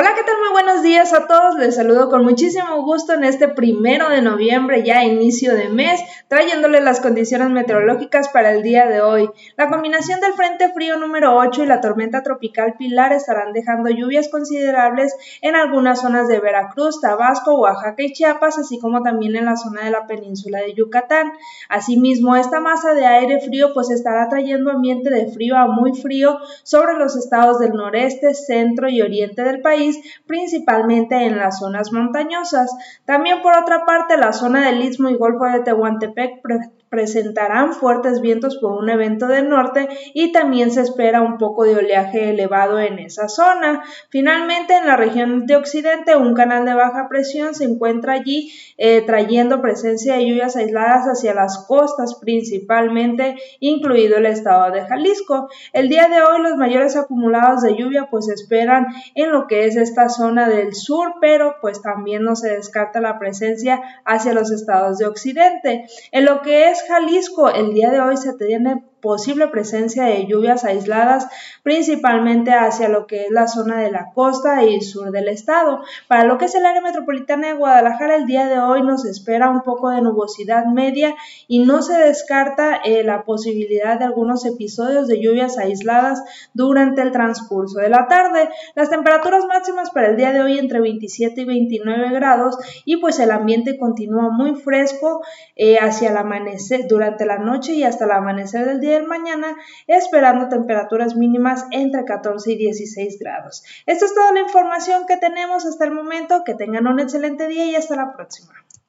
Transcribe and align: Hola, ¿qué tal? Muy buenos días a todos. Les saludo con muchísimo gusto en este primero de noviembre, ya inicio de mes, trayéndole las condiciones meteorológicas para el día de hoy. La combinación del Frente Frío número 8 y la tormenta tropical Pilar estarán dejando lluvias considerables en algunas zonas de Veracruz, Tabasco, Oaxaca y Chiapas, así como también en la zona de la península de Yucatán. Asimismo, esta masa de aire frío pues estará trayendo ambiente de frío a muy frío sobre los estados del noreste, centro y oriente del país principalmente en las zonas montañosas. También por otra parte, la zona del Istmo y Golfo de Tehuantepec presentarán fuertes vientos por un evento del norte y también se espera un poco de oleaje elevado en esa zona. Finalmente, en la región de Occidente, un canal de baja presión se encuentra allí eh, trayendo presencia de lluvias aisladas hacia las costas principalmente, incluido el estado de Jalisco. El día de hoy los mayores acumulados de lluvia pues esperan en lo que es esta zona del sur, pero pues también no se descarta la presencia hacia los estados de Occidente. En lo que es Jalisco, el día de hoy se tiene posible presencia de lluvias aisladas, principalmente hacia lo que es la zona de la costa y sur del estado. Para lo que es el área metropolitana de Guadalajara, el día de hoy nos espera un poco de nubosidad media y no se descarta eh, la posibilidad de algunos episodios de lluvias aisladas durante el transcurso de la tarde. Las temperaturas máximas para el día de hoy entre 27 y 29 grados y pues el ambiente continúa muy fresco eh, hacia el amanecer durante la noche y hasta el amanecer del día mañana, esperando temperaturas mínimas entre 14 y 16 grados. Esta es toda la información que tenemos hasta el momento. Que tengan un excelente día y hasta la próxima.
Hola, 0.00 0.10
¿qué 0.14 0.22
tal? 0.22 0.36
Muy 0.38 0.52
buenos 0.52 0.84
días 0.84 1.12
a 1.12 1.26
todos. 1.26 1.56
Les 1.56 1.74
saludo 1.74 2.08
con 2.08 2.22
muchísimo 2.22 2.84
gusto 2.84 3.14
en 3.14 3.24
este 3.24 3.48
primero 3.48 4.08
de 4.08 4.22
noviembre, 4.22 4.84
ya 4.84 5.04
inicio 5.04 5.56
de 5.56 5.70
mes, 5.70 6.00
trayéndole 6.28 6.80
las 6.80 7.00
condiciones 7.00 7.50
meteorológicas 7.50 8.28
para 8.28 8.52
el 8.52 8.62
día 8.62 8.86
de 8.86 9.00
hoy. 9.00 9.28
La 9.56 9.68
combinación 9.68 10.20
del 10.20 10.34
Frente 10.34 10.72
Frío 10.72 10.98
número 10.98 11.36
8 11.36 11.64
y 11.64 11.66
la 11.66 11.80
tormenta 11.80 12.22
tropical 12.22 12.74
Pilar 12.78 13.12
estarán 13.12 13.52
dejando 13.52 13.90
lluvias 13.90 14.28
considerables 14.28 15.16
en 15.42 15.56
algunas 15.56 16.00
zonas 16.00 16.28
de 16.28 16.38
Veracruz, 16.38 17.00
Tabasco, 17.00 17.58
Oaxaca 17.58 18.00
y 18.00 18.12
Chiapas, 18.12 18.56
así 18.56 18.78
como 18.78 19.02
también 19.02 19.34
en 19.34 19.46
la 19.46 19.56
zona 19.56 19.84
de 19.84 19.90
la 19.90 20.06
península 20.06 20.60
de 20.60 20.74
Yucatán. 20.74 21.32
Asimismo, 21.68 22.36
esta 22.36 22.60
masa 22.60 22.94
de 22.94 23.04
aire 23.04 23.40
frío 23.40 23.74
pues 23.74 23.90
estará 23.90 24.28
trayendo 24.28 24.70
ambiente 24.70 25.10
de 25.10 25.26
frío 25.26 25.56
a 25.56 25.66
muy 25.66 25.92
frío 26.00 26.38
sobre 26.62 26.94
los 26.94 27.16
estados 27.16 27.58
del 27.58 27.72
noreste, 27.72 28.32
centro 28.34 28.88
y 28.88 29.02
oriente 29.02 29.42
del 29.42 29.60
país 29.60 29.87
principalmente 30.26 31.26
en 31.26 31.38
las 31.38 31.58
zonas 31.58 31.92
montañosas. 31.92 32.70
También 33.04 33.42
por 33.42 33.56
otra 33.56 33.84
parte, 33.86 34.16
la 34.16 34.32
zona 34.32 34.66
del 34.66 34.82
Istmo 34.82 35.08
y 35.10 35.16
Golfo 35.16 35.44
de 35.44 35.60
Tehuantepec 35.60 36.42
presentarán 36.88 37.74
fuertes 37.74 38.20
vientos 38.20 38.56
por 38.58 38.72
un 38.72 38.88
evento 38.88 39.26
del 39.26 39.48
norte 39.48 39.88
y 40.14 40.32
también 40.32 40.70
se 40.70 40.80
espera 40.80 41.20
un 41.20 41.38
poco 41.38 41.64
de 41.64 41.76
oleaje 41.76 42.30
elevado 42.30 42.78
en 42.78 42.98
esa 42.98 43.28
zona. 43.28 43.82
Finalmente, 44.08 44.76
en 44.76 44.86
la 44.86 44.96
región 44.96 45.46
de 45.46 45.56
Occidente, 45.56 46.16
un 46.16 46.34
canal 46.34 46.64
de 46.64 46.74
baja 46.74 47.08
presión 47.08 47.54
se 47.54 47.64
encuentra 47.64 48.14
allí 48.14 48.52
eh, 48.78 49.02
trayendo 49.02 49.60
presencia 49.60 50.14
de 50.14 50.26
lluvias 50.26 50.56
aisladas 50.56 51.06
hacia 51.06 51.34
las 51.34 51.66
costas 51.66 52.18
principalmente, 52.20 53.36
incluido 53.60 54.16
el 54.16 54.26
estado 54.26 54.70
de 54.72 54.86
Jalisco. 54.86 55.48
El 55.72 55.88
día 55.88 56.08
de 56.08 56.22
hoy 56.22 56.42
los 56.42 56.56
mayores 56.56 56.96
acumulados 56.96 57.62
de 57.62 57.76
lluvia 57.76 58.08
pues 58.10 58.28
esperan 58.28 58.86
en 59.14 59.30
lo 59.30 59.46
que 59.46 59.66
es 59.66 59.76
esta 59.82 60.08
zona 60.08 60.48
del 60.48 60.74
sur, 60.74 61.14
pero 61.20 61.56
pues 61.60 61.82
también 61.82 62.24
no 62.24 62.36
se 62.36 62.50
descarta 62.50 63.00
la 63.00 63.18
presencia 63.18 63.80
hacia 64.04 64.32
los 64.32 64.50
estados 64.50 64.98
de 64.98 65.06
Occidente. 65.06 65.86
En 66.12 66.24
lo 66.24 66.42
que 66.42 66.70
es 66.70 66.82
Jalisco, 66.86 67.48
el 67.50 67.74
día 67.74 67.90
de 67.90 68.00
hoy 68.00 68.16
se 68.16 68.34
tiene 68.34 68.82
posible 69.00 69.48
presencia 69.48 70.04
de 70.04 70.26
lluvias 70.26 70.64
aisladas, 70.64 71.28
principalmente 71.62 72.52
hacia 72.52 72.88
lo 72.88 73.06
que 73.06 73.26
es 73.26 73.30
la 73.30 73.46
zona 73.46 73.78
de 73.80 73.90
la 73.90 74.10
costa 74.14 74.64
y 74.64 74.80
sur 74.80 75.10
del 75.10 75.28
estado. 75.28 75.80
Para 76.08 76.24
lo 76.24 76.38
que 76.38 76.46
es 76.46 76.54
el 76.54 76.66
área 76.66 76.80
metropolitana 76.80 77.48
de 77.48 77.54
Guadalajara, 77.54 78.16
el 78.16 78.26
día 78.26 78.46
de 78.46 78.58
hoy 78.58 78.82
nos 78.82 79.04
espera 79.04 79.50
un 79.50 79.62
poco 79.62 79.90
de 79.90 80.02
nubosidad 80.02 80.66
media 80.66 81.14
y 81.46 81.60
no 81.60 81.82
se 81.82 81.94
descarta 81.94 82.76
eh, 82.84 83.04
la 83.04 83.24
posibilidad 83.24 83.98
de 83.98 84.04
algunos 84.04 84.44
episodios 84.44 85.06
de 85.06 85.20
lluvias 85.20 85.58
aisladas 85.58 86.22
durante 86.54 87.02
el 87.02 87.12
transcurso 87.12 87.78
de 87.78 87.88
la 87.88 88.08
tarde. 88.08 88.48
Las 88.74 88.90
temperaturas 88.90 89.46
máximas 89.58 89.90
para 89.90 90.08
el 90.08 90.16
día 90.16 90.32
de 90.32 90.40
hoy 90.40 90.58
entre 90.58 90.80
27 90.80 91.40
y 91.40 91.44
29 91.44 92.10
grados 92.12 92.56
y 92.84 92.98
pues 92.98 93.18
el 93.18 93.32
ambiente 93.32 93.76
continúa 93.76 94.30
muy 94.30 94.54
fresco 94.54 95.24
eh, 95.56 95.78
hacia 95.78 96.10
el 96.10 96.16
amanecer 96.16 96.86
durante 96.86 97.26
la 97.26 97.38
noche 97.38 97.72
y 97.72 97.82
hasta 97.82 98.04
el 98.04 98.12
amanecer 98.12 98.66
del 98.66 98.80
día 98.80 99.02
mañana, 99.02 99.56
esperando 99.86 100.48
temperaturas 100.48 101.16
mínimas 101.16 101.66
entre 101.72 102.04
14 102.04 102.52
y 102.52 102.56
16 102.56 103.18
grados. 103.18 103.64
Esta 103.86 104.04
es 104.04 104.14
toda 104.14 104.32
la 104.32 104.40
información 104.40 105.06
que 105.06 105.16
tenemos 105.16 105.66
hasta 105.66 105.84
el 105.84 105.92
momento. 105.92 106.44
Que 106.44 106.54
tengan 106.54 106.86
un 106.86 107.00
excelente 107.00 107.48
día 107.48 107.66
y 107.66 107.74
hasta 107.74 107.96
la 107.96 108.12
próxima. 108.12 108.52